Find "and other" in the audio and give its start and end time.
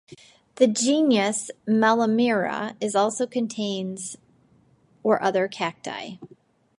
5.13-5.47